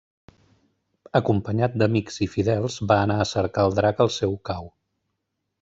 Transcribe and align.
Acompanyat 1.19 1.75
d'amics 1.81 2.17
i 2.27 2.29
fidels 2.37 2.79
va 2.93 2.99
anar 3.05 3.21
a 3.21 3.29
cercar 3.35 3.69
el 3.71 3.79
drac 3.81 4.03
al 4.07 4.15
seu 4.21 4.35
cau. 4.51 4.71